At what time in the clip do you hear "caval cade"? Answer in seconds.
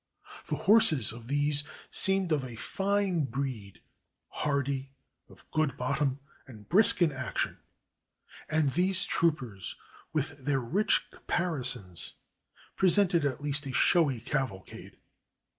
14.19-14.97